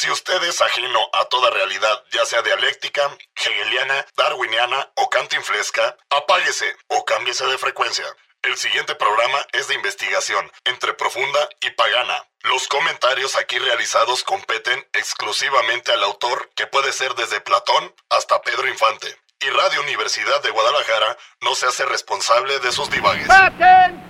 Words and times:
Si 0.00 0.10
usted 0.10 0.42
es 0.44 0.58
ajeno 0.62 0.98
a 1.12 1.26
toda 1.26 1.50
realidad, 1.50 2.02
ya 2.10 2.24
sea 2.24 2.40
dialéctica, 2.40 3.02
hegeliana, 3.36 4.06
darwiniana 4.16 4.88
o 4.94 5.10
cantinflesca, 5.10 5.94
apáguese 6.08 6.74
o 6.86 7.04
cámbiese 7.04 7.44
de 7.44 7.58
frecuencia. 7.58 8.06
El 8.40 8.56
siguiente 8.56 8.94
programa 8.94 9.36
es 9.52 9.68
de 9.68 9.74
investigación, 9.74 10.50
entre 10.64 10.94
profunda 10.94 11.46
y 11.60 11.68
pagana. 11.72 12.24
Los 12.44 12.66
comentarios 12.66 13.36
aquí 13.36 13.58
realizados 13.58 14.24
competen 14.24 14.88
exclusivamente 14.94 15.92
al 15.92 16.02
autor, 16.02 16.50
que 16.56 16.66
puede 16.66 16.94
ser 16.94 17.14
desde 17.14 17.42
Platón 17.42 17.94
hasta 18.08 18.40
Pedro 18.40 18.68
Infante. 18.68 19.14
Y 19.40 19.50
Radio 19.50 19.82
Universidad 19.82 20.42
de 20.42 20.48
Guadalajara 20.48 21.18
no 21.42 21.54
se 21.54 21.66
hace 21.66 21.84
responsable 21.84 22.58
de 22.60 22.72
sus 22.72 22.88
divagues. 22.88 23.28
¡Baten! 23.28 24.02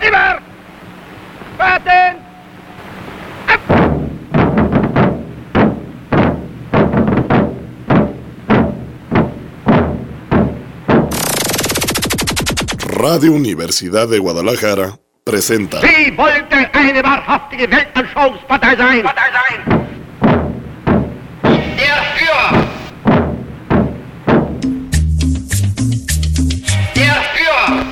¡Ibar! 0.00 0.40
¡Baten! 1.58 2.23
Radio 13.06 13.34
Universidad 13.34 14.08
de 14.08 14.18
Guadalajara 14.18 14.98
presenta. 15.24 15.78
Sie 15.82 16.16
wollte 16.16 16.56
eine 16.72 17.04
wahrhaftige 17.04 17.70
Weltanschauungspartei 17.70 18.76
sein. 18.76 19.04
Sein. 19.04 19.86
Der 21.76 21.96
Führer. 22.16 22.64
Der 26.96 27.16
Führer. 27.34 27.84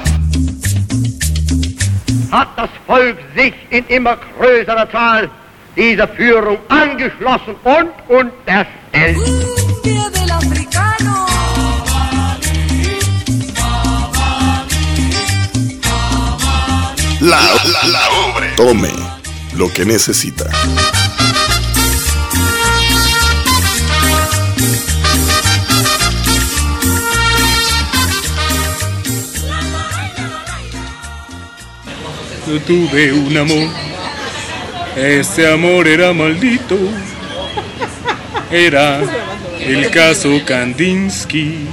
Hat 2.30 2.48
das 2.56 2.70
Volk 2.86 3.18
sich 3.36 3.52
in 3.68 3.84
immer 3.88 4.16
größerer 4.38 4.90
Zahl 4.90 5.28
dieser 5.76 6.08
Führung 6.08 6.56
angeschlossen 6.70 7.54
und 7.64 7.90
unterstellt. 8.08 9.61
Tome 18.64 18.92
lo 19.56 19.72
que 19.72 19.84
necesita. 19.84 20.48
Yo 32.46 32.60
tuve 32.60 33.12
un 33.12 33.36
amor, 33.36 33.68
ese 34.94 35.52
amor 35.52 35.88
era 35.88 36.12
maldito. 36.12 36.78
Era 38.48 39.00
el 39.58 39.90
caso 39.90 40.40
Kandinsky. 40.46 41.66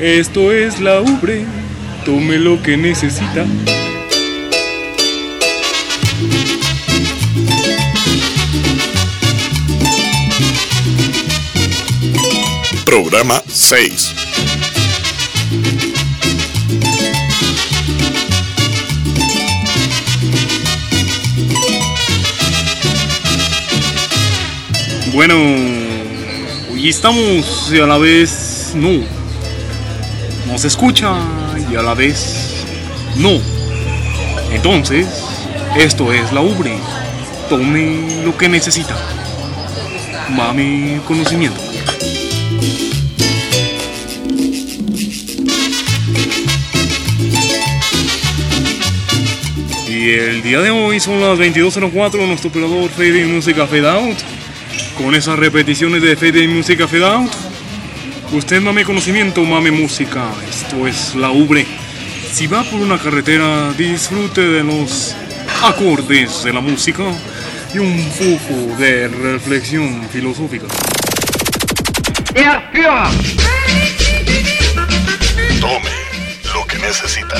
Esto 0.00 0.50
es 0.52 0.80
la 0.80 1.02
ubre, 1.02 1.44
tome 2.06 2.38
lo 2.38 2.62
que 2.62 2.78
necesita. 2.78 3.44
Programa 13.20 13.44
6. 13.48 14.14
Bueno, 25.12 25.34
hoy 26.72 26.88
estamos 26.88 27.70
y 27.70 27.78
a 27.78 27.86
la 27.86 27.98
vez 27.98 28.72
no. 28.74 29.04
No 30.46 30.56
se 30.56 30.68
escucha 30.68 31.14
y 31.70 31.76
a 31.76 31.82
la 31.82 31.92
vez 31.92 32.64
no. 33.16 33.38
Entonces, 34.50 35.06
esto 35.76 36.10
es 36.14 36.32
la 36.32 36.40
ubre. 36.40 36.78
Tome 37.50 38.22
lo 38.24 38.34
que 38.38 38.48
necesita. 38.48 38.96
Mame 40.30 41.02
conocimiento. 41.06 41.60
Y 50.00 50.14
el 50.14 50.42
día 50.42 50.62
de 50.62 50.70
hoy 50.70 50.98
son 50.98 51.20
las 51.20 51.38
22.04, 51.38 52.26
nuestro 52.26 52.48
operador 52.48 52.88
Fade 52.88 53.26
Música 53.26 53.66
Fade 53.66 53.86
Out. 53.86 54.16
Con 54.96 55.14
esas 55.14 55.38
repeticiones 55.38 56.00
de 56.00 56.16
Fade 56.16 56.48
Música 56.48 56.88
Fade 56.88 57.04
Out. 57.04 57.30
Usted 58.32 58.62
mame 58.62 58.86
conocimiento, 58.86 59.44
mame 59.44 59.70
música. 59.70 60.30
Esto 60.48 60.86
es 60.86 61.14
la 61.16 61.30
ubre. 61.30 61.66
Si 62.32 62.46
va 62.46 62.64
por 62.64 62.80
una 62.80 62.96
carretera, 62.96 63.74
disfrute 63.74 64.40
de 64.40 64.64
los 64.64 65.14
acordes 65.62 66.44
de 66.44 66.52
la 66.54 66.62
música 66.62 67.04
y 67.74 67.78
un 67.78 68.02
poco 68.12 68.78
de 68.78 69.06
reflexión 69.06 70.08
filosófica. 70.10 70.66
Tome 75.60 75.90
lo 76.54 76.66
que 76.66 76.78
necesita. 76.78 77.36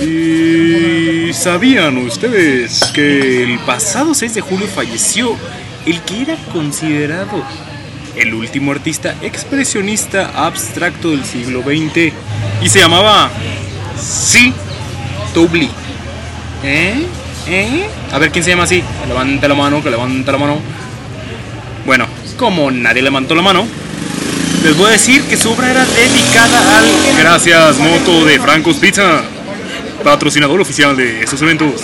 ¿Y 0.00 1.32
sabían 1.32 1.96
ustedes 1.98 2.84
que 2.92 3.44
el 3.44 3.58
pasado 3.60 4.12
6 4.14 4.34
de 4.34 4.40
julio 4.40 4.66
falleció 4.66 5.36
el 5.86 6.00
que 6.02 6.22
era 6.22 6.36
considerado 6.52 7.44
el 8.16 8.34
último 8.34 8.72
artista 8.72 9.14
expresionista 9.22 10.30
abstracto 10.46 11.10
del 11.10 11.24
siglo 11.24 11.62
XX 11.62 12.12
y 12.62 12.68
se 12.68 12.80
llamaba 12.80 13.30
Sí 14.00 14.52
Tobli? 15.32 15.70
¿Eh? 16.64 17.06
¿Eh? 17.46 17.88
A 18.10 18.18
ver 18.18 18.32
quién 18.32 18.42
se 18.42 18.50
llama 18.50 18.64
así. 18.64 18.82
Que 18.82 19.08
levante 19.08 19.46
la 19.46 19.54
mano, 19.54 19.82
que 19.82 19.90
levante 19.90 20.32
la 20.32 20.38
mano. 20.38 20.58
Bueno, 21.86 22.06
como 22.36 22.70
nadie 22.70 23.02
levantó 23.02 23.34
la 23.34 23.42
mano, 23.42 23.66
les 24.64 24.76
voy 24.76 24.88
a 24.88 24.92
decir 24.92 25.22
que 25.24 25.36
su 25.36 25.50
obra 25.50 25.70
era 25.70 25.84
dedicada 25.84 26.78
al. 26.78 26.86
Gracias, 27.18 27.78
Moto 27.78 28.24
de 28.24 28.40
Franco's 28.40 28.76
Pizza, 28.76 29.22
patrocinador 30.04 30.60
oficial 30.60 30.94
de 30.96 31.22
estos 31.22 31.40
eventos. 31.40 31.80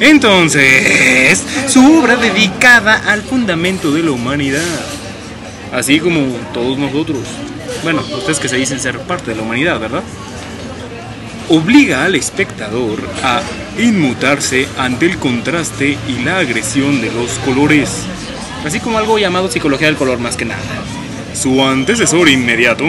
Entonces, 0.00 1.44
su 1.68 1.98
obra 1.98 2.16
dedicada 2.16 3.02
al 3.06 3.20
fundamento 3.22 3.92
de 3.92 4.02
la 4.02 4.10
humanidad, 4.12 4.62
así 5.72 6.00
como 6.00 6.20
todos 6.54 6.78
nosotros. 6.78 7.18
Bueno, 7.82 8.02
ustedes 8.16 8.38
que 8.38 8.48
se 8.48 8.56
dicen 8.56 8.80
ser 8.80 8.98
parte 9.00 9.30
de 9.30 9.36
la 9.36 9.42
humanidad, 9.42 9.78
¿verdad? 9.78 10.02
obliga 11.50 12.04
al 12.04 12.14
espectador 12.14 13.00
a 13.24 13.42
inmutarse 13.80 14.68
ante 14.76 15.06
el 15.06 15.18
contraste 15.18 15.98
y 16.08 16.22
la 16.22 16.38
agresión 16.38 17.00
de 17.00 17.10
los 17.10 17.38
colores, 17.40 18.04
así 18.64 18.80
como 18.80 18.98
algo 18.98 19.18
llamado 19.18 19.50
psicología 19.50 19.86
del 19.86 19.96
color 19.96 20.18
más 20.18 20.36
que 20.36 20.44
nada. 20.44 20.60
Su 21.34 21.64
antecesor 21.64 22.28
inmediato, 22.28 22.84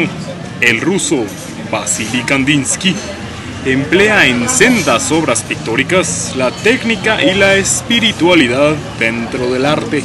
el 0.60 0.82
ruso 0.82 1.26
Vasily 1.72 2.24
Kandinsky, 2.24 2.96
emplea 3.66 4.26
en 4.26 4.50
sendas 4.50 5.12
obras 5.12 5.44
pictóricas 5.44 6.36
la 6.36 6.52
técnica 6.52 7.24
y 7.24 7.36
la 7.36 7.56
espiritualidad 7.56 8.76
dentro 9.00 9.52
del 9.52 9.66
arte. 9.66 10.04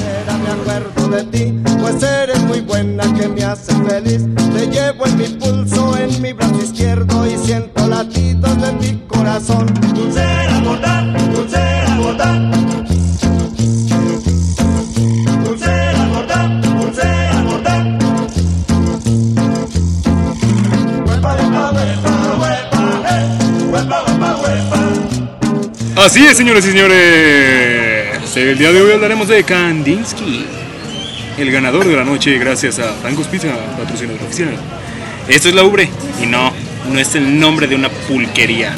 Así 26.06 26.24
es, 26.24 26.36
señores 26.36 26.64
y 26.64 26.68
señores. 26.68 28.36
El 28.36 28.56
día 28.56 28.70
de 28.70 28.80
hoy 28.80 28.92
hablaremos 28.92 29.26
de 29.26 29.42
Kandinsky, 29.42 30.47
el 31.36 31.50
ganador 31.50 31.84
de 31.84 31.97
la 31.97 32.04
noche 32.04 32.38
gracias 32.38 32.78
a 32.78 32.92
Francos 32.92 33.26
Pizza, 33.26 33.48
patrocinador 33.76 34.22
oficial. 34.22 34.56
Esto 35.26 35.48
es 35.48 35.54
la 35.56 35.64
Ubre 35.64 35.88
y 36.22 36.26
no, 36.26 36.53
no 36.92 36.98
es 37.00 37.12
el 37.16 37.41
nombre 37.41 37.66
de 37.66 37.74
una 37.74 37.88
pulquería. 37.88 38.76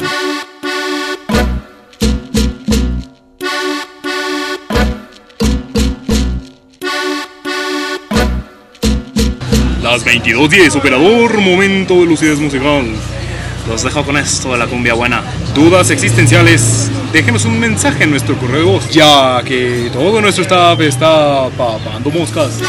Las 9.83 10.03
22.10, 10.03 10.75
operador, 10.75 11.37
momento 11.37 11.93
de 11.93 12.05
lucidez 12.07 12.39
musical. 12.39 12.87
Los 13.67 13.83
dejo 13.83 14.03
con 14.03 14.17
esto 14.17 14.53
de 14.53 14.57
la 14.57 14.65
cumbia 14.65 14.95
buena. 14.95 15.21
Dudas 15.53 15.91
existenciales, 15.91 16.89
déjenos 17.11 17.45
un 17.45 17.59
mensaje 17.59 18.03
en 18.03 18.11
nuestro 18.11 18.35
correo 18.37 18.57
de 18.57 18.63
voz, 18.63 18.89
ya 18.89 19.41
que 19.43 19.89
todo 19.91 20.21
nuestro 20.21 20.43
staff 20.43 20.79
está 20.81 21.49
papando 21.57 22.09
moscas. 22.11 22.61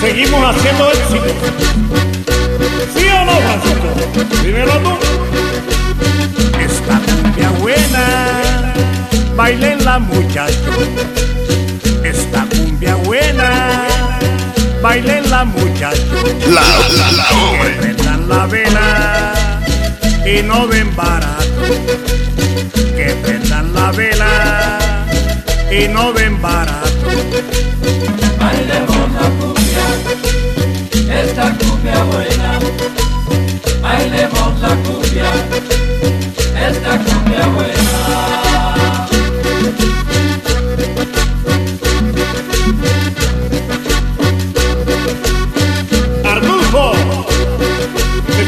Seguimos 0.00 0.56
haciendo 0.56 0.90
éxito. 0.90 1.34
¿Sí 2.96 3.06
o 3.08 3.24
no, 3.24 3.32
Francisco? 3.40 4.42
Dímelo 4.42 4.72
tú. 4.78 4.98
Esta 6.58 7.00
cumbia 7.00 7.50
buena, 7.60 8.72
bailenla 9.36 9.98
muchachos. 9.98 10.76
Esta 12.02 12.46
cumbia 12.46 12.94
buena, 12.96 13.84
bailenla 14.82 15.44
muchachos. 15.44 16.24
La, 16.48 16.62
la, 16.96 17.12
la, 17.12 17.28
Que 17.28 17.34
hombre. 17.34 17.70
prendan 17.80 18.28
la 18.28 18.46
vela 18.46 19.32
y 20.26 20.42
no 20.42 20.66
den 20.66 20.94
barato. 20.96 21.44
Que 22.96 23.14
prendan 23.22 23.72
la 23.74 23.92
vela 23.92 24.99
y 25.70 25.86
no 25.88 26.12
den 26.12 26.40
barato. 26.42 27.06
Bailemos 28.38 29.12
la 29.14 29.28
cumbia, 29.38 29.86
esta 31.22 31.56
cumbia 31.58 32.02
buena. 32.04 32.58
Bailemos 33.80 34.60
la 34.60 34.74
cumbia, 34.82 35.30
esta 36.68 36.98
cumbia 36.98 37.46
buena. 37.46 37.98
Arnulfo, 46.24 46.92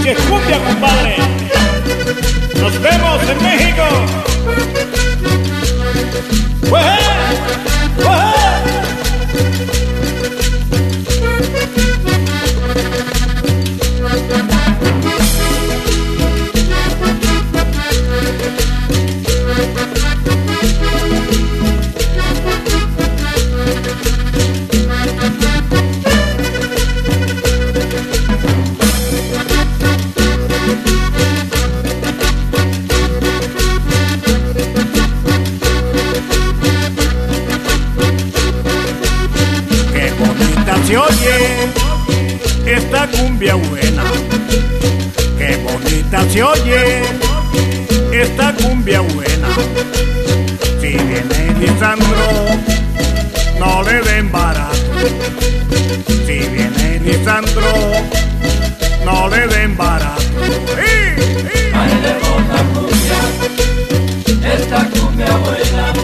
que 0.02 0.14
cumbia, 0.14 0.58
compadre. 0.64 1.16
Nos 2.60 2.80
vemos 2.80 3.22
en 3.30 3.42
México. 3.42 3.91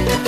Buena. 0.05 0.28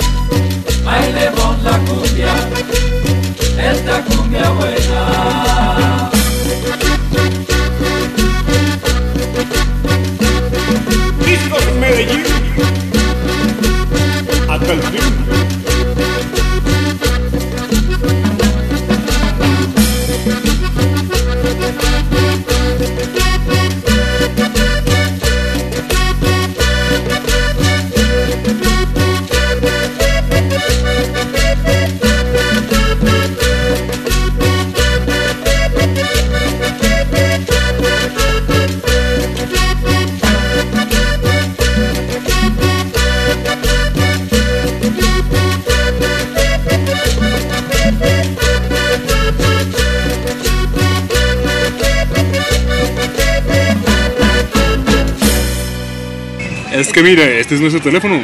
este 57.51 57.55
es 57.55 57.61
nuestro 57.61 57.81
teléfono. 57.81 58.21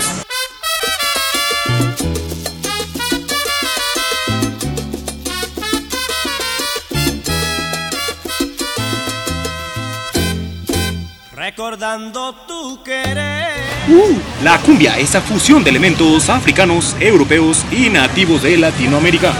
Recordando 11.32 12.34
tu 12.46 12.82
querer. 12.82 13.65
Uh, 13.88 14.18
la 14.42 14.58
cumbia, 14.58 14.98
esa 14.98 15.20
fusión 15.20 15.62
de 15.62 15.70
elementos 15.70 16.28
africanos, 16.28 16.96
europeos 16.98 17.64
y 17.70 17.88
nativos 17.88 18.42
de 18.42 18.56
Latinoamérica. 18.56 19.32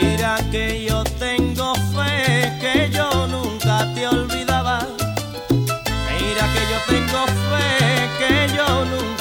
Mira 0.00 0.38
que 0.50 0.86
yo 0.88 1.04
tengo 1.18 1.74
fe 1.74 2.52
que 2.58 2.90
yo 2.90 3.26
nunca 3.26 3.86
te 3.94 4.06
olvidaba. 4.06 4.86
Mira 5.50 6.48
que 6.54 6.62
yo 6.70 6.78
tengo 6.88 7.26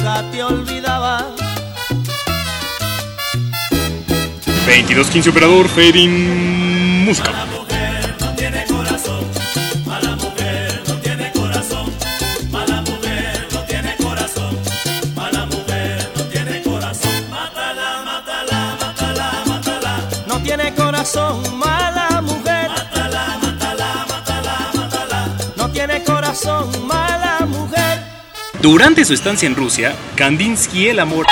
ya 0.01 0.31
te 0.31 0.41
olvidaba. 0.41 1.27
2215 4.65 5.29
operador, 5.29 5.67
fading 5.67 7.03
música. 7.03 7.60
Durante 28.61 29.03
su 29.05 29.15
estancia 29.15 29.47
en 29.47 29.55
Rusia, 29.55 29.95
Kandinsky 30.15 30.89
elabora, 30.89 31.27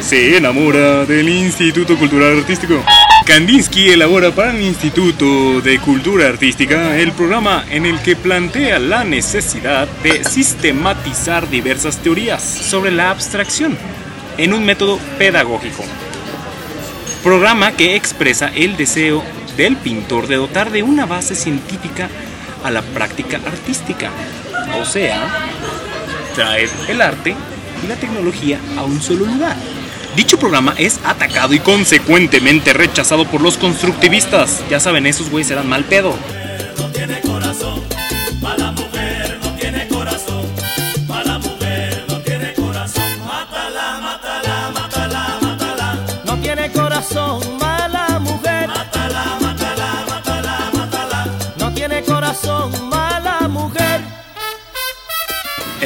se 0.00 0.36
enamora 0.36 1.04
del 1.04 1.28
Instituto 1.28 1.96
Cultural 1.96 2.38
Artístico. 2.38 2.82
Kandinsky 3.24 3.90
elabora 3.90 4.32
para 4.32 4.50
el 4.50 4.60
Instituto 4.60 5.60
de 5.60 5.78
Cultura 5.78 6.26
Artística 6.26 6.98
el 6.98 7.12
programa 7.12 7.64
en 7.70 7.86
el 7.86 8.00
que 8.00 8.16
plantea 8.16 8.80
la 8.80 9.04
necesidad 9.04 9.86
de 10.02 10.24
sistematizar 10.24 11.48
diversas 11.48 11.98
teorías 11.98 12.42
sobre 12.42 12.90
la 12.90 13.10
abstracción 13.10 13.78
en 14.36 14.52
un 14.52 14.64
método 14.64 14.98
pedagógico. 15.16 15.84
Programa 17.22 17.70
que 17.70 17.94
expresa 17.94 18.50
el 18.52 18.76
deseo 18.76 19.22
del 19.56 19.76
pintor 19.76 20.26
de 20.26 20.36
dotar 20.36 20.72
de 20.72 20.82
una 20.82 21.06
base 21.06 21.36
científica 21.36 22.08
a 22.64 22.72
la 22.72 22.82
práctica 22.82 23.36
artística. 23.46 24.10
O 24.80 24.84
sea, 24.84 25.28
traer 26.34 26.68
el 26.88 27.00
arte 27.00 27.34
y 27.82 27.86
la 27.86 27.96
tecnología 27.96 28.60
a 28.76 28.84
un 28.84 29.00
solo 29.00 29.24
lugar. 29.24 29.56
Dicho 30.16 30.38
programa 30.38 30.74
es 30.76 31.00
atacado 31.04 31.54
y 31.54 31.58
consecuentemente 31.58 32.72
rechazado 32.72 33.24
por 33.26 33.40
los 33.40 33.56
constructivistas. 33.56 34.62
Ya 34.70 34.78
saben, 34.78 35.06
esos 35.06 35.30
güeyes 35.30 35.50
eran 35.50 35.68
mal 35.68 35.84
pedo. 35.84 36.14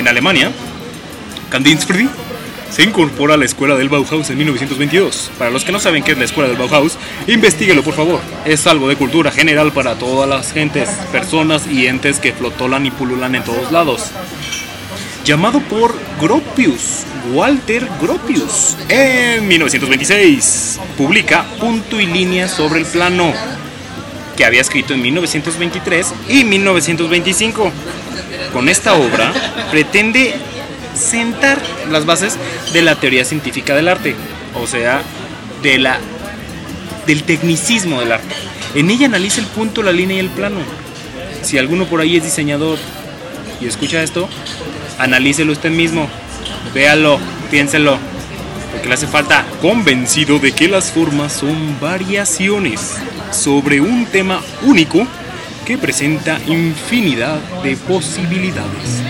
Alemania, 0.08 0.50
Kandinsky 1.50 2.08
se 2.70 2.82
incorpora 2.82 3.34
a 3.34 3.36
la 3.36 3.44
escuela 3.44 3.76
del 3.76 3.88
Bauhaus 3.88 4.28
en 4.30 4.38
1922. 4.38 5.30
Para 5.38 5.50
los 5.50 5.64
que 5.64 5.72
no 5.72 5.80
saben 5.80 6.02
qué 6.02 6.12
es 6.12 6.18
la 6.18 6.24
escuela 6.24 6.48
del 6.48 6.58
Bauhaus, 6.58 6.98
investiguelo 7.26 7.82
por 7.82 7.94
favor. 7.94 8.20
Es 8.44 8.66
algo 8.66 8.88
de 8.88 8.96
cultura 8.96 9.30
general 9.30 9.72
para 9.72 9.96
todas 9.96 10.28
las 10.28 10.52
gentes, 10.52 10.88
personas 11.12 11.66
y 11.66 11.86
entes 11.86 12.20
que 12.20 12.32
flotolan 12.32 12.86
y 12.86 12.90
pululan 12.90 13.34
en 13.34 13.44
todos 13.44 13.72
lados. 13.72 14.10
Llamado 15.24 15.60
por 15.60 15.94
Gropius, 16.20 17.04
Walter 17.32 17.86
Gropius, 18.00 18.76
en 18.88 19.46
1926, 19.46 20.80
publica 20.96 21.44
Punto 21.60 22.00
y 22.00 22.06
Línea 22.06 22.48
sobre 22.48 22.80
el 22.80 22.86
plano, 22.86 23.32
que 24.36 24.44
había 24.44 24.62
escrito 24.62 24.94
en 24.94 25.02
1923 25.02 26.14
y 26.28 26.44
1925. 26.44 27.72
Con 28.52 28.68
esta 28.68 28.94
obra 28.94 29.32
pretende 29.70 30.34
sentar 30.94 31.58
las 31.90 32.06
bases 32.06 32.36
de 32.72 32.82
la 32.82 32.96
teoría 32.96 33.24
científica 33.24 33.74
del 33.74 33.88
arte, 33.88 34.14
o 34.54 34.66
sea, 34.66 35.02
de 35.62 35.78
la 35.78 35.98
del 37.06 37.22
tecnicismo 37.22 38.00
del 38.00 38.12
arte. 38.12 38.34
En 38.74 38.90
ella 38.90 39.06
analiza 39.06 39.40
el 39.40 39.46
punto, 39.46 39.82
la 39.82 39.92
línea 39.92 40.16
y 40.16 40.20
el 40.20 40.28
plano. 40.28 40.58
Si 41.42 41.56
alguno 41.56 41.86
por 41.86 42.00
ahí 42.00 42.16
es 42.16 42.24
diseñador 42.24 42.78
y 43.60 43.66
escucha 43.66 44.02
esto, 44.02 44.28
analícelo 44.98 45.52
usted 45.52 45.70
mismo, 45.70 46.06
véalo, 46.74 47.18
piénselo, 47.50 47.98
porque 48.72 48.88
le 48.88 48.94
hace 48.94 49.06
falta 49.06 49.46
convencido 49.62 50.38
de 50.38 50.52
que 50.52 50.68
las 50.68 50.90
formas 50.90 51.32
son 51.32 51.80
variaciones 51.80 52.96
sobre 53.30 53.80
un 53.80 54.04
tema 54.06 54.42
único 54.62 55.06
que 55.68 55.76
presenta 55.76 56.40
infinidad 56.46 57.38
de 57.62 57.76
posibilidades. 57.76 59.02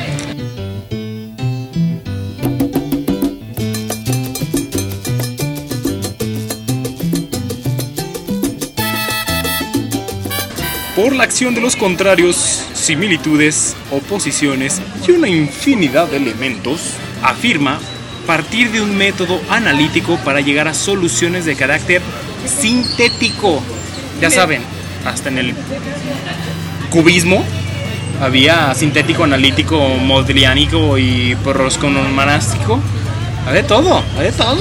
Por 10.97 11.15
la 11.15 11.23
acción 11.23 11.55
de 11.55 11.61
los 11.61 11.77
contrarios, 11.77 12.35
similitudes, 12.75 13.77
oposiciones 13.93 14.83
y 15.07 15.13
una 15.13 15.29
infinidad 15.29 16.09
de 16.09 16.17
elementos, 16.17 16.95
afirma 17.23 17.79
partir 18.27 18.73
de 18.73 18.81
un 18.81 18.97
método 18.97 19.41
analítico 19.49 20.17
para 20.25 20.41
llegar 20.41 20.67
a 20.67 20.75
soluciones 20.75 21.45
de 21.45 21.55
carácter 21.55 22.03
sintético. 22.47 23.63
Ya 24.21 24.29
saben, 24.29 24.78
hasta 25.05 25.29
en 25.29 25.39
el 25.39 25.55
cubismo 26.91 27.45
había 28.21 28.75
sintético, 28.75 29.25
analítico, 29.25 29.79
modeliánico 29.79 30.99
y 30.99 31.37
porrosconomástico. 31.37 32.81
Había 33.47 33.67
todo, 33.67 34.03
había 34.17 34.33
todo. 34.33 34.59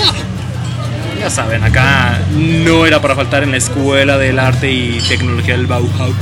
Ya 1.19 1.29
saben, 1.29 1.63
acá 1.63 2.19
no 2.31 2.85
era 2.85 3.01
para 3.01 3.15
faltar 3.15 3.43
en 3.43 3.51
la 3.51 3.57
escuela 3.57 4.17
del 4.17 4.37
arte 4.37 4.71
y 4.71 5.01
tecnología 5.07 5.57
del 5.57 5.65
Bauhaus. 5.65 6.15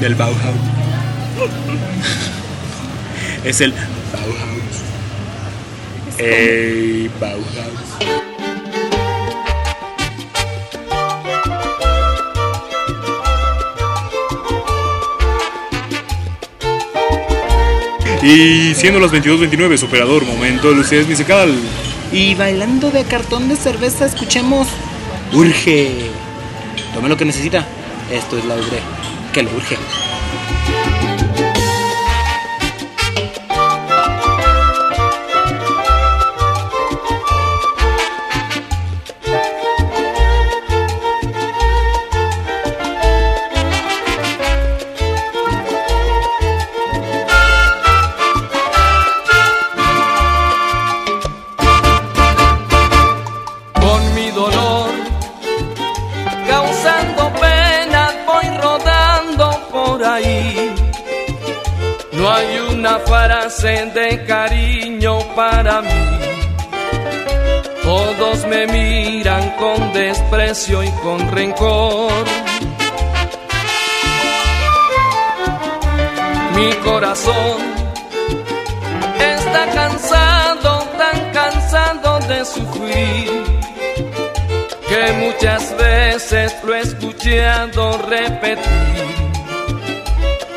Del 0.00 0.14
Bauhaus. 0.14 0.42
es 3.44 3.60
el 3.62 3.72
Bauhaus. 4.12 4.84
Ey, 6.18 7.10
Bauhaus. 7.18 8.33
Y 18.24 18.74
siendo 18.74 18.98
las 19.00 19.12
22.29, 19.12 19.82
operador, 19.82 20.24
momento 20.24 20.70
de 20.70 20.76
lucidez 20.76 21.06
musical. 21.06 21.54
Y 22.10 22.34
bailando 22.34 22.90
de 22.90 23.04
cartón 23.04 23.50
de 23.50 23.56
cerveza, 23.56 24.06
escuchemos 24.06 24.66
Urge. 25.34 26.10
Tome 26.94 27.10
lo 27.10 27.18
que 27.18 27.26
necesita. 27.26 27.66
Esto 28.10 28.38
es 28.38 28.46
la 28.46 28.54
Urge. 28.54 28.80
Que 29.34 29.42
le 29.42 29.54
urge. 29.54 29.76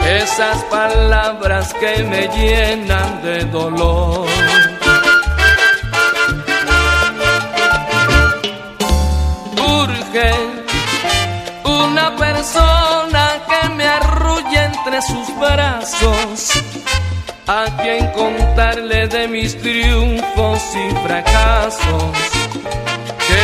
esas 0.05 0.63
palabras 0.65 1.73
que 1.73 2.03
me 2.03 2.27
llenan 2.27 3.21
de 3.21 3.45
dolor. 3.45 4.27
Urge 9.79 10.31
una 11.63 12.15
persona 12.15 13.29
que 13.49 13.69
me 13.69 13.85
arrulle 13.87 14.63
entre 14.65 15.01
sus 15.01 15.39
brazos, 15.39 16.51
a 17.47 17.65
quien 17.81 18.11
contarle 18.11 19.07
de 19.07 19.27
mis 19.27 19.57
triunfos 19.61 20.61
y 20.75 20.95
fracasos 21.07 22.37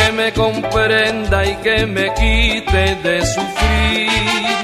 que 0.04 0.12
me 0.12 0.32
comprenda 0.32 1.44
y 1.44 1.56
que 1.56 1.86
me 1.86 2.12
quite 2.14 2.96
de 2.96 3.26
sufrir. 3.26 4.63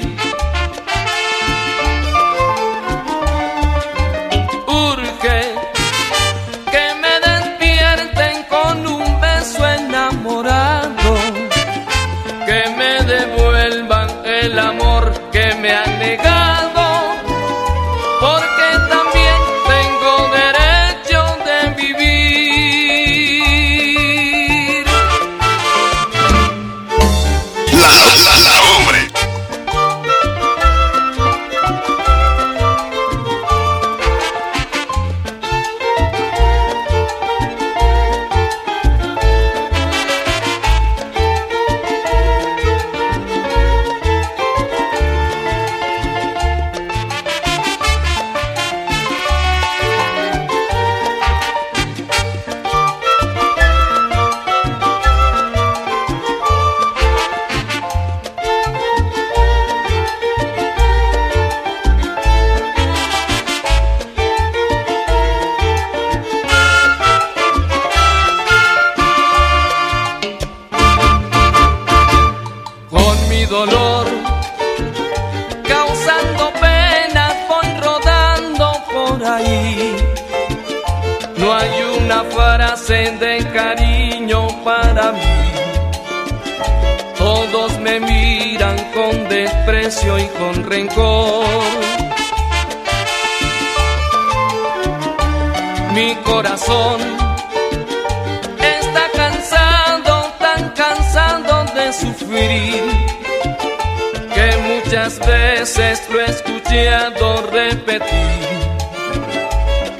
que 104.33 104.57
muchas 104.57 105.19
veces 105.19 106.01
lo 106.09 106.21
he 106.21 106.25
escuchado 106.25 107.47
repetir. 107.51 108.31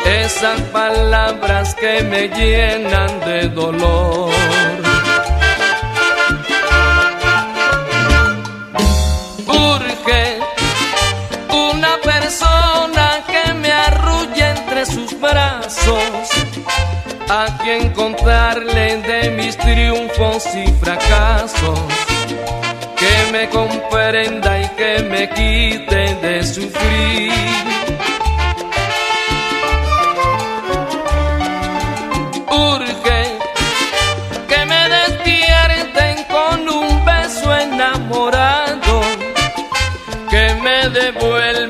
Esas 0.06 0.60
palabras 0.74 1.75
que 1.75 2.04
me 2.04 2.27
llenan 2.30 3.20
de 3.22 3.48
dolor. 3.50 4.32
Urge 9.48 10.40
una 11.50 11.98
persona 12.04 13.20
que 13.27 13.54
me 13.54 13.72
arrulle 13.72 14.50
entre 14.50 14.86
sus 14.86 15.20
brazos 15.20 16.30
a 17.30 17.58
quien 17.64 17.94
contarle 17.94 18.98
de 18.98 19.30
mis 19.32 19.58
triunfos 19.58 20.44
y 20.54 20.68
fracasos 20.84 22.00
me 23.31 23.48
comprenda 23.50 24.59
y 24.59 24.67
que 24.77 25.03
me 25.03 25.29
quite 25.29 26.15
de 26.15 26.44
sufrir. 26.44 27.31
Urge 32.50 33.22
que 34.50 34.65
me 34.65 34.89
despierten 34.98 36.15
con 36.25 36.67
un 36.67 37.05
beso 37.05 37.55
enamorado, 37.55 39.01
que 40.29 40.55
me 40.55 40.89
devuelvan 40.89 41.61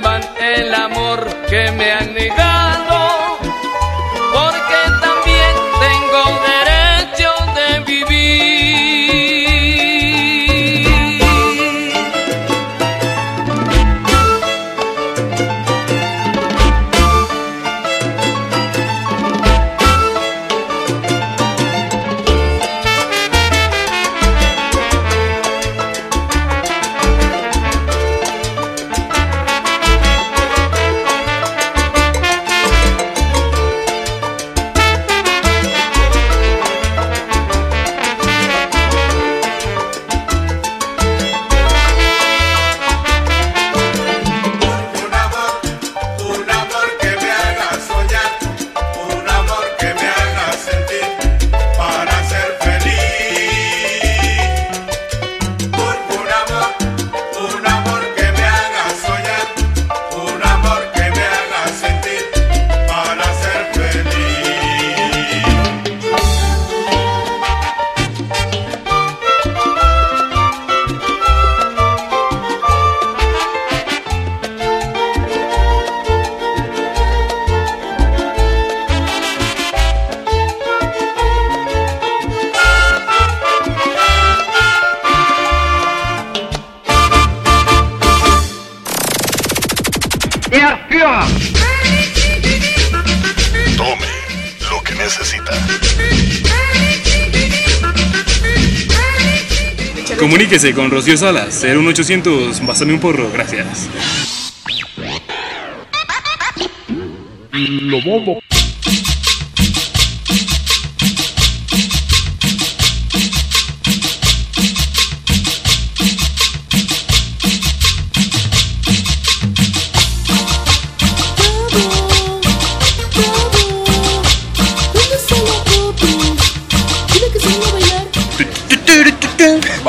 13 100.61 100.75
con 100.75 100.91
Rocío 100.91 101.17
Salas, 101.17 101.63
01800, 101.63 102.63
básame 102.67 102.93
un 102.93 102.99
porro, 102.99 103.31
gracias. 103.33 103.89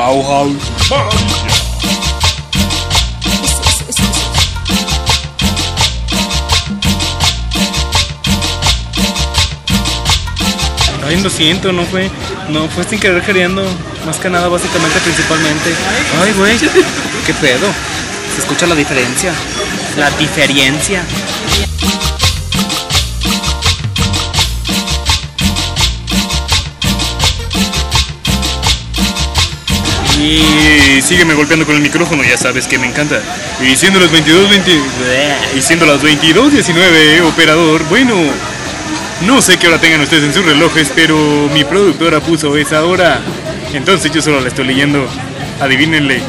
Bauhaus. 0.03 0.57
Ay, 11.07 11.21
lo 11.21 11.29
siento, 11.29 11.71
no 11.71 11.85
fue, 11.85 12.11
no 12.49 12.67
fue 12.67 12.83
sin 12.83 12.99
querer 12.99 13.21
queriendo, 13.21 13.63
más 14.05 14.17
que 14.17 14.29
nada, 14.29 14.49
básicamente, 14.49 14.99
principalmente. 14.99 15.73
Ay, 16.21 16.33
güey, 16.33 16.57
qué 17.25 17.33
pedo. 17.35 17.67
Se 18.35 18.41
escucha 18.41 18.67
la 18.67 18.75
diferencia, 18.75 19.31
la 19.95 20.11
diferencia. 20.17 21.01
Y 30.23 31.01
sígueme 31.01 31.33
golpeando 31.33 31.65
con 31.65 31.75
el 31.75 31.81
micrófono, 31.81 32.23
ya 32.23 32.37
sabes 32.37 32.65
que 32.65 32.79
me 32.79 32.87
encanta. 32.87 33.21
Y 33.61 33.75
siendo 33.75 33.99
las 33.99 34.09
22, 34.09 34.49
20, 34.49 34.71
y 35.57 35.61
siendo 35.61 35.85
las 35.85 36.01
22, 36.01 36.53
19, 36.53 37.21
operador, 37.21 37.83
bueno, 37.89 38.15
no 39.25 39.41
sé 39.41 39.57
qué 39.57 39.67
hora 39.67 39.79
tengan 39.79 39.99
ustedes 39.99 40.23
en 40.23 40.33
sus 40.33 40.45
relojes, 40.45 40.91
pero 40.95 41.17
mi 41.53 41.65
productora 41.65 42.21
puso 42.21 42.55
esa 42.55 42.85
hora. 42.85 43.19
Entonces 43.73 44.11
yo 44.11 44.21
solo 44.21 44.39
la 44.39 44.47
estoy 44.47 44.65
leyendo. 44.65 45.05
Adivínenle. 45.59 46.21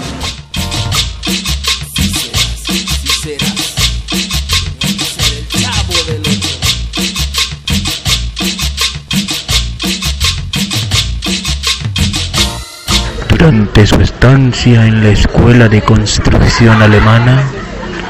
Durante 13.44 13.86
su 13.86 14.00
estancia 14.00 14.86
en 14.86 15.04
la 15.04 15.10
Escuela 15.10 15.68
de 15.68 15.82
Construcción 15.82 16.80
Alemana, 16.80 17.44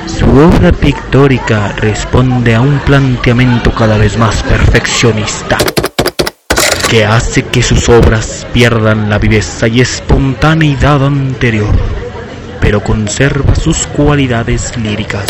su 0.07 0.27
obra 0.27 0.71
pictórica 0.71 1.73
responde 1.73 2.55
a 2.55 2.61
un 2.61 2.79
planteamiento 2.79 3.73
cada 3.73 3.99
vez 3.99 4.17
más 4.17 4.45
perfeccionista, 4.45 5.59
que 6.89 7.05
hace 7.05 7.43
que 7.47 7.65
sus 7.65 7.89
obras 7.89 8.47
pierdan 8.53 9.11
la 9.11 9.19
viveza 9.19 9.67
y 9.67 9.81
espontaneidad 9.81 11.05
anterior, 11.05 11.75
pero 12.61 12.79
conserva 12.79 13.57
sus 13.57 13.89
cualidades 13.89 14.77
líricas. 14.77 15.27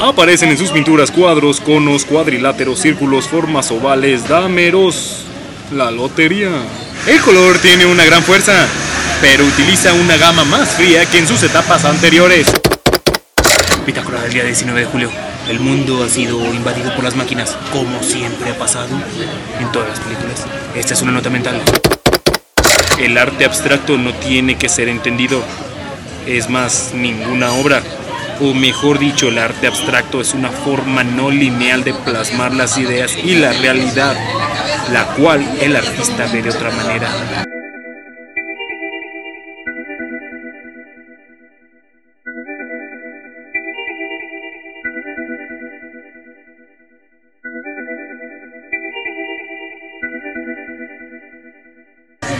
Aparecen 0.00 0.48
en 0.48 0.58
sus 0.58 0.70
pinturas 0.70 1.12
cuadros, 1.12 1.60
conos, 1.60 2.04
cuadriláteros, 2.04 2.80
círculos, 2.80 3.28
formas 3.28 3.70
ovales, 3.70 4.26
dámeros. 4.26 5.26
La 5.70 5.92
lotería. 5.92 6.50
El 7.06 7.20
color 7.20 7.58
tiene 7.58 7.84
una 7.84 8.02
gran 8.06 8.22
fuerza, 8.22 8.66
pero 9.20 9.44
utiliza 9.44 9.92
una 9.92 10.16
gama 10.16 10.42
más 10.44 10.70
fría 10.70 11.04
que 11.04 11.18
en 11.18 11.28
sus 11.28 11.42
etapas 11.42 11.84
anteriores. 11.84 12.46
Bitácora 13.86 14.22
del 14.22 14.32
día 14.32 14.44
19 14.44 14.80
de 14.80 14.86
julio. 14.86 15.10
El 15.46 15.60
mundo 15.60 16.02
ha 16.02 16.08
sido 16.08 16.42
invadido 16.54 16.94
por 16.94 17.04
las 17.04 17.14
máquinas, 17.14 17.58
como 17.70 18.02
siempre 18.02 18.52
ha 18.52 18.58
pasado 18.58 18.88
en 19.60 19.70
todas 19.70 19.90
las 19.90 20.00
películas. 20.00 20.46
Esta 20.74 20.94
es 20.94 21.02
una 21.02 21.12
nota 21.12 21.28
mental. 21.28 21.60
El 22.98 23.18
arte 23.18 23.44
abstracto 23.44 23.98
no 23.98 24.14
tiene 24.14 24.56
que 24.56 24.70
ser 24.70 24.88
entendido. 24.88 25.42
Es 26.26 26.48
más, 26.48 26.92
ninguna 26.94 27.52
obra, 27.52 27.82
o 28.40 28.54
mejor 28.54 28.98
dicho, 28.98 29.28
el 29.28 29.36
arte 29.36 29.66
abstracto 29.66 30.22
es 30.22 30.32
una 30.32 30.48
forma 30.48 31.04
no 31.04 31.30
lineal 31.30 31.84
de 31.84 31.92
plasmar 31.92 32.54
las 32.54 32.78
ideas 32.78 33.14
y 33.22 33.34
la 33.34 33.52
realidad, 33.52 34.16
la 34.92 35.06
cual 35.16 35.44
el 35.60 35.76
artista 35.76 36.26
ve 36.32 36.42
de 36.42 36.50
otra 36.50 36.70
manera. 36.70 37.08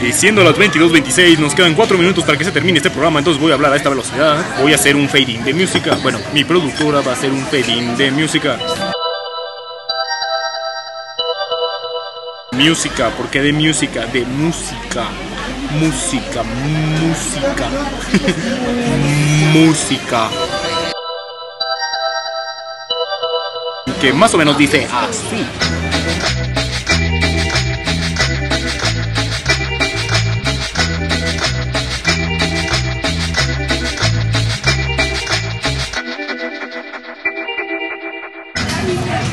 Y 0.03 0.13
siendo 0.13 0.45
las 0.45 0.55
22.26, 0.57 1.39
nos 1.39 1.55
quedan 1.55 1.73
4 1.75 1.97
minutos 1.97 2.25
para 2.25 2.37
que 2.37 2.45
se 2.45 2.53
termine 2.53 2.77
este 2.77 2.91
programa, 2.91 3.21
entonces 3.21 3.41
voy 3.41 3.53
a 3.53 3.55
hablar 3.55 3.73
a 3.73 3.77
esta 3.77 3.89
velocidad. 3.89 4.45
Voy 4.61 4.73
a 4.73 4.75
hacer 4.75 4.97
un 4.97 5.09
fading 5.09 5.43
de 5.45 5.55
música. 5.55 5.97
Bueno, 6.03 6.19
mi 6.35 6.45
productora 6.45 7.01
va 7.01 7.13
a 7.13 7.15
hacer 7.15 7.31
un 7.31 7.43
fading 7.47 7.97
de 7.97 8.11
música. 8.11 8.59
Música, 12.59 13.11
¿por 13.11 13.29
qué 13.31 13.43
de 13.43 13.53
música? 13.53 14.07
De 14.07 14.25
música. 14.25 15.05
Música, 15.73 16.43
música. 16.43 17.69
música. 19.53 20.31
Que 24.01 24.13
más 24.13 24.33
o 24.35 24.39
menos 24.39 24.57
dice 24.57 24.87
así. 24.87 25.45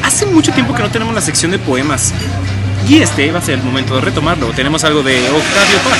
Hace 0.03 0.25
mucho 0.25 0.51
tiempo 0.53 0.73
que 0.73 0.81
no 0.81 0.89
tenemos 0.89 1.13
la 1.13 1.21
sección 1.21 1.51
de 1.51 1.59
poemas. 1.59 2.13
Y 2.87 3.01
este 3.01 3.31
va 3.31 3.39
a 3.39 3.41
ser 3.41 3.59
el 3.59 3.63
momento 3.63 3.95
de 3.95 4.01
retomarlo. 4.01 4.47
Tenemos 4.47 4.83
algo 4.83 5.01
de 5.03 5.17
Octavio 5.29 5.77
Paz. 5.83 5.99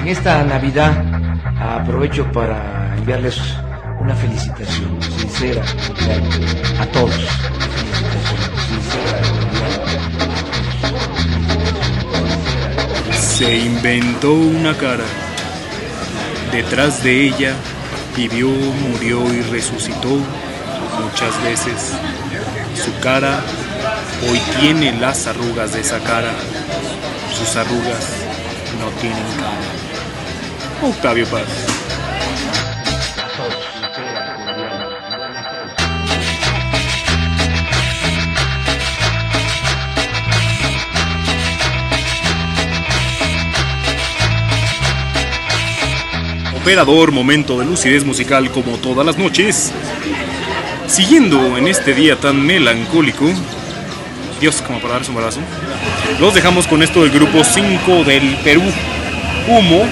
En 0.00 0.08
esta 0.08 0.44
Navidad 0.44 1.02
aprovecho 1.58 2.30
para 2.32 2.94
enviarles 2.96 3.40
una 4.00 4.14
felicitación 4.14 5.00
sincera 5.00 5.62
a 6.78 6.86
todos. 6.86 7.14
Se 13.18 13.56
inventó 13.56 14.32
una 14.32 14.76
cara. 14.76 15.04
Detrás 16.52 17.02
de 17.02 17.26
ella 17.28 17.54
vivió, 18.16 18.48
murió 18.48 19.32
y 19.34 19.40
resucitó 19.42 20.18
muchas 21.02 21.42
veces. 21.42 21.92
Su 22.84 22.92
cara 23.00 23.40
hoy 24.28 24.38
tiene 24.60 24.92
las 24.92 25.26
arrugas 25.26 25.72
de 25.72 25.80
esa 25.80 26.00
cara. 26.00 26.34
Sus 27.34 27.56
arrugas 27.56 28.10
no 28.78 28.90
tienen 29.00 29.24
cara. 29.38 30.90
Octavio 30.90 31.26
Paz. 31.28 31.44
Operador, 46.54 47.12
momento 47.12 47.58
de 47.58 47.64
lucidez 47.64 48.04
musical 48.04 48.50
como 48.50 48.76
todas 48.76 49.06
las 49.06 49.16
noches. 49.16 49.72
Siguiendo 50.86 51.56
en 51.56 51.66
este 51.66 51.94
día 51.94 52.16
tan 52.16 52.44
melancólico, 52.44 53.26
Dios, 54.40 54.62
como 54.62 54.80
para 54.80 54.94
darse 54.94 55.10
un 55.10 55.16
abrazo, 55.16 55.40
los 56.20 56.34
dejamos 56.34 56.66
con 56.66 56.82
esto 56.82 57.02
del 57.02 57.10
grupo 57.10 57.42
5 57.42 58.04
del 58.04 58.36
Perú, 58.44 58.62
Humo 59.48 59.86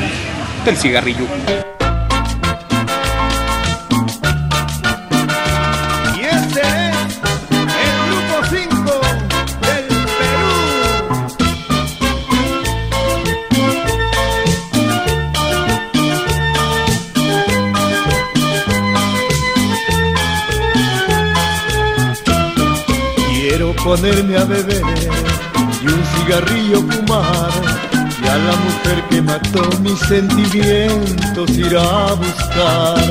del 0.64 0.76
cigarrillo. 0.76 1.26
Ponerme 23.96 24.38
a 24.38 24.44
beber 24.44 24.82
y 25.82 25.86
un 25.86 26.02
cigarrillo 26.14 26.80
fumar 26.80 27.50
y 28.24 28.26
a 28.26 28.36
la 28.38 28.56
mujer 28.64 29.04
que 29.10 29.20
mató 29.20 29.68
mis 29.80 29.98
sentimientos 30.00 31.50
ir 31.50 31.76
a 31.76 32.14
buscar. 32.14 33.04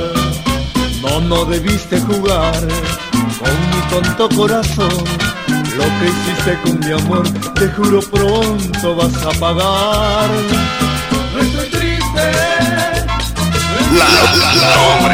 No, 1.03 1.21
no 1.21 1.45
debiste 1.45 1.99
jugar 1.99 2.61
con 3.39 3.53
mi 3.69 3.81
tonto 3.91 4.27
corazón. 4.35 5.03
Lo 5.77 5.85
que 5.99 6.05
hiciste 6.13 6.59
con 6.63 6.79
mi 6.79 6.91
amor, 6.99 7.29
te 7.53 7.67
juro 7.67 7.99
pronto 8.01 8.95
vas 8.95 9.15
a 9.23 9.39
pagar. 9.39 10.29
No 11.31 11.41
estoy 11.41 11.69
triste. 11.69 12.31
La, 13.99 14.05
la, 14.05 14.55
la, 14.55 15.10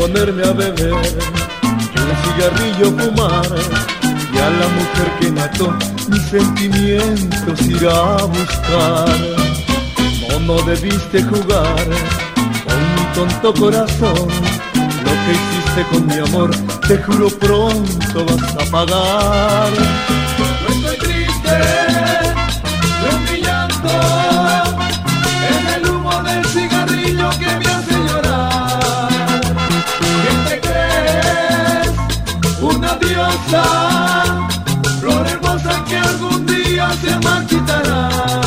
ponerme 0.00 0.42
a 0.42 0.52
beber 0.52 0.94
un 0.94 2.12
cigarrillo 2.22 2.90
fumar 2.96 3.50
y 4.32 4.38
a 4.38 4.48
la 4.48 4.68
mujer 4.78 5.08
que 5.20 5.30
mató 5.30 5.76
mis 6.08 6.22
sentimientos 6.22 7.60
ir 7.66 7.86
a 7.86 8.24
buscar. 8.24 9.18
No, 10.30 10.40
no 10.40 10.62
debiste 10.62 11.22
jugar 11.22 11.84
con 12.64 12.78
mi 12.94 13.04
tonto 13.14 13.52
corazón. 13.60 14.28
Lo 15.04 15.12
que 15.22 15.32
hiciste 15.38 15.82
con 15.92 16.06
mi 16.06 16.18
amor, 16.18 16.50
te 16.88 16.96
juro 16.96 17.28
pronto 17.28 18.24
vas 18.24 18.54
a 18.54 18.70
pagar. 18.70 19.70
No 20.38 20.74
estoy 20.74 20.96
triste, 20.96 21.56
diosa, 33.50 34.48
flor 35.00 35.26
hermosa 35.26 35.84
que 35.84 35.96
algún 35.96 36.46
día 36.46 36.90
se 37.02 37.18
marchitará. 37.20 38.39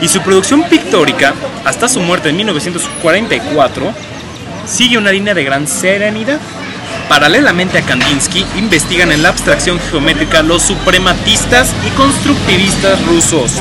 y 0.00 0.08
su 0.08 0.20
producción 0.20 0.62
pictórica, 0.64 1.34
hasta 1.64 1.88
su 1.88 2.00
muerte 2.00 2.30
en 2.30 2.36
1944, 2.36 3.92
sigue 4.66 4.98
una 4.98 5.12
línea 5.12 5.34
de 5.34 5.44
gran 5.44 5.66
serenidad. 5.66 6.40
Paralelamente 7.08 7.78
a 7.78 7.82
Kandinsky, 7.82 8.44
investigan 8.56 9.12
en 9.12 9.22
la 9.22 9.28
abstracción 9.28 9.78
geométrica 9.90 10.42
los 10.42 10.62
suprematistas 10.62 11.74
y 11.86 11.90
constructivistas 11.90 13.04
rusos. 13.06 13.60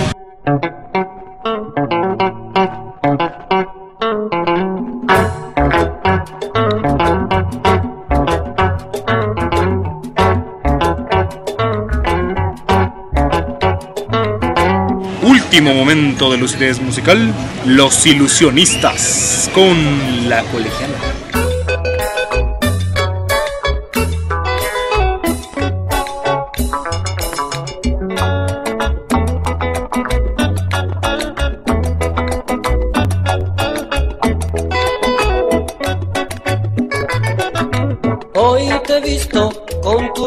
Último 15.24 15.74
momento 15.74 16.32
de 16.32 16.38
lucidez 16.38 16.82
musical, 16.82 17.34
Los 17.66 18.06
Ilusionistas 18.06 19.52
con 19.54 20.30
la 20.30 20.42
colegiala. 20.44 21.31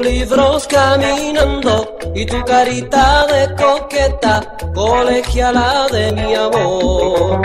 Libros 0.05 0.67
caminando 0.67 1.97
y 2.14 2.27
tu 2.27 2.45
carita 2.45 3.27
de 3.27 3.55
coqueta, 3.55 4.57
colegiala 4.75 5.87
de 5.90 6.12
mi 6.12 6.35
amor. 6.35 7.40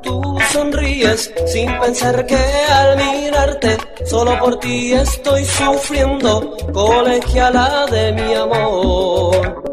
Tú 0.00 0.38
sonríes 0.52 1.32
sin 1.46 1.76
pensar 1.80 2.24
que 2.24 2.36
al 2.36 2.96
mirarte, 2.96 3.76
solo 4.04 4.38
por 4.38 4.60
ti 4.60 4.92
estoy 4.92 5.44
sufriendo, 5.44 6.56
colegiala 6.72 7.86
de 7.90 8.12
mi 8.12 8.34
amor. 8.34 9.65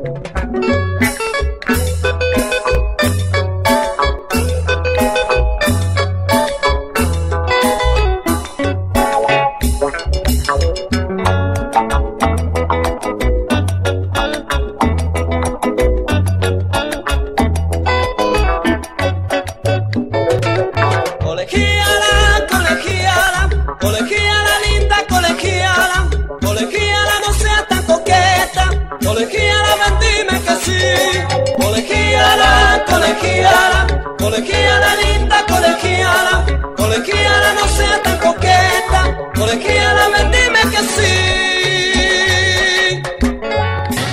Colegiala, 33.04 33.86
colegiala, 34.18 34.96
linda, 34.96 35.46
colegiala, 35.46 36.46
colegiala 36.78 37.54
no 37.54 37.68
sea 37.68 38.02
tan 38.02 38.18
coqueta, 38.18 39.14
colegiala 39.36 40.08
ven 40.10 40.32
dime 40.32 40.62
que 40.72 40.78
sí. 40.96 41.42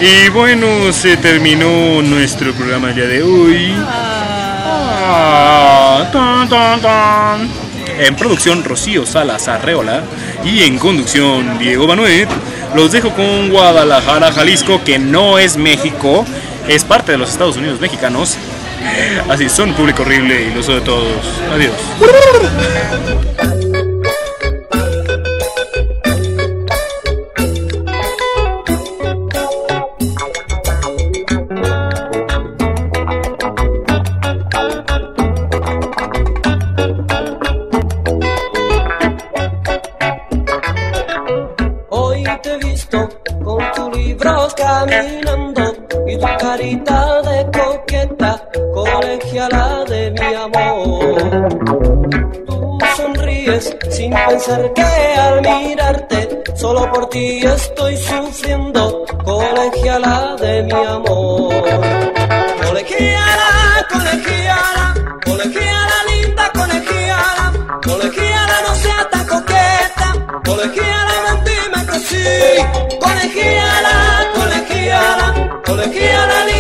Y 0.01 0.29
bueno, 0.31 0.93
se 0.93 1.17
terminó 1.19 2.03
nuestro 2.03 2.53
programa 2.53 2.89
día 2.89 3.07
de 3.07 3.23
hoy. 3.23 3.73
Ah, 5.07 6.09
tan, 6.13 6.49
tan, 6.49 6.81
tan. 6.81 7.49
En 7.99 8.17
producción 8.17 8.65
Rocío 8.65 9.07
Salas 9.07 9.47
Arreola 9.47 10.03
y 10.43 10.65
en 10.65 10.79
conducción 10.79 11.59
Diego 11.59 11.87
Manuel. 11.87 12.27
Los 12.75 12.91
dejo 12.93 13.11
con 13.11 13.51
Guadalajara, 13.51 14.33
Jalisco, 14.33 14.83
que 14.85 14.99
no 14.99 15.39
es 15.39 15.57
México, 15.59 16.25
es 16.67 16.83
parte 16.85 17.13
de 17.13 17.19
los 17.19 17.31
Estados 17.31 17.57
Unidos 17.57 17.79
mexicanos. 17.81 18.39
Así 19.29 19.49
son 19.49 19.73
público 19.75 20.03
horrible 20.03 20.49
y 20.51 20.55
lo 20.55 20.63
soy 20.63 20.77
de 20.77 20.81
todos. 20.83 21.41
Adiós. 21.53 21.75
carita 46.71 47.23
de 47.23 47.51
coqueta, 47.51 48.49
colegiala 48.73 49.85
de 49.89 50.11
mi 50.13 50.35
amor. 50.35 51.49
Tú 52.47 52.79
sonríes 52.97 53.77
sin 53.91 54.13
pensar 54.13 54.73
que 54.75 54.83
al 54.83 55.41
mirarte 55.43 56.43
solo 56.55 56.91
por 56.93 57.09
ti 57.09 57.41
estoy 57.45 57.97
sufriendo, 57.97 59.05
colegiala 59.25 60.37
de 60.41 60.63
mi 60.63 60.73
amor. 60.73 61.53
Colegiala, 62.63 63.87
colegiala, 63.91 64.95
colegiala 65.25 65.97
linda, 66.09 66.51
colegiala, 66.55 67.53
colegiala 67.85 68.57
no 68.67 68.75
sea 68.77 69.09
tan 69.11 69.27
coqueta, 69.27 70.09
colegiala 70.45 71.15
mentime 71.27 71.87
que 71.91 71.99
sí, 72.09 72.99
colegiala, 73.01 74.27
colegiala, 74.35 75.63
colegiala, 75.65 76.60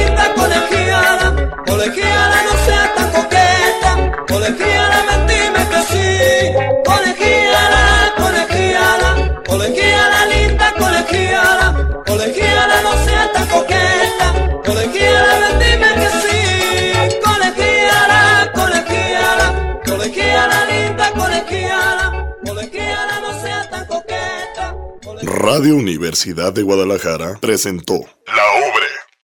colegiala 1.90 2.42
no 2.44 2.64
sea 2.64 2.94
tan 2.94 3.10
coqueta, 3.10 4.24
colegiala 4.28 5.02
mentime 5.10 5.60
que 5.70 5.82
sí, 5.90 6.52
colegiala, 6.84 8.14
colegiala, 8.16 9.42
colegiala 9.44 10.26
linda, 10.26 10.72
colegiala, 10.78 12.02
colegiala 12.06 12.82
no 12.82 13.04
sea 13.04 13.32
tan 13.32 13.46
coqueta, 13.48 14.26
colegiala 14.64 15.34
mentime 15.40 15.88
que 15.98 16.08
sí, 16.22 17.20
colegiala, 17.24 18.52
colegiala, 18.54 19.80
colegiala 19.84 20.64
linda, 20.66 21.12
colegiala, 21.12 22.36
colegiala 22.44 23.20
no 23.20 23.42
sea 23.42 23.68
tan 23.68 23.84
coqueta. 23.86 24.76
Radio 25.22 25.74
Universidad 25.74 26.52
de 26.52 26.62
Guadalajara 26.62 27.38
presentó 27.40 28.04